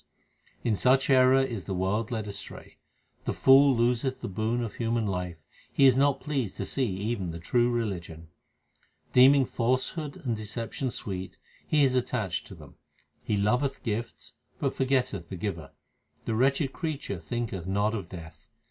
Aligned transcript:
364 0.63 0.95
THE 0.95 0.99
SIKH 1.03 1.09
RELIGION 1.09 1.29
In 1.29 1.29
such 1.29 1.31
error 1.31 1.57
is 1.59 1.63
the 1.65 1.73
world 1.75 2.09
led 2.09 2.27
astray 2.27 2.77
The 3.25 3.33
fool 3.33 3.75
loseth 3.75 4.19
the 4.21 4.27
boon 4.27 4.63
of 4.63 4.77
human 4.77 5.05
life; 5.05 5.37
He 5.71 5.85
is 5.85 5.95
not 5.95 6.21
pleased 6.21 6.55
even 6.55 6.59
to 6.65 6.65
see 6.65 7.13
the 7.13 7.37
true 7.39 7.69
religion. 7.69 8.29
Deeming 9.13 9.45
falsehood 9.45 10.15
and 10.25 10.35
deception 10.35 10.89
sweet 10.89 11.37
he 11.67 11.83
is 11.83 11.93
attached 11.93 12.47
to 12.47 12.55
them. 12.55 12.77
He 13.23 13.37
loveth 13.37 13.83
gifts 13.83 14.33
but 14.57 14.73
forgetteth 14.73 15.29
the 15.29 15.35
Giver. 15.35 15.69
The 16.25 16.33
wretched 16.33 16.73
creature 16.73 17.19
thinketh 17.19 17.67
not 17.67 17.93
of 17.93 18.09
death. 18.09 18.47